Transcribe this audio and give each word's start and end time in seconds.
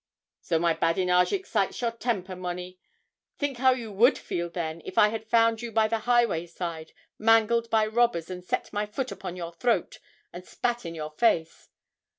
'So 0.39 0.57
my 0.57 0.73
badinage 0.73 1.31
excites 1.31 1.79
your 1.79 1.91
temper, 1.91 2.35
Monnie. 2.35 2.79
Think 3.37 3.59
how 3.59 3.69
you 3.73 3.91
would 3.91 4.17
feel, 4.17 4.49
then, 4.49 4.81
if 4.83 4.97
I 4.97 5.09
had 5.09 5.23
found 5.29 5.61
you 5.61 5.71
by 5.71 5.87
the 5.87 5.99
highway 6.09 6.47
side, 6.47 6.91
mangled 7.19 7.69
by 7.69 7.85
robbers, 7.85 8.27
and 8.31 8.43
set 8.43 8.73
my 8.73 8.87
foot 8.87 9.11
upon 9.11 9.35
your 9.35 9.53
throat, 9.53 9.99
and 10.33 10.43
spat 10.43 10.87
in 10.87 10.95
your 10.95 11.11
face. 11.11 11.69